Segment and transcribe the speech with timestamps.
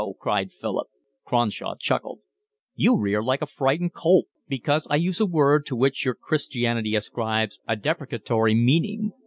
[0.19, 0.87] cried Philip.
[1.23, 2.21] Cronshaw chuckled.
[2.73, 6.95] "You rear like a frightened colt, because I use a word to which your Christianity
[6.95, 9.13] ascribes a deprecatory meaning.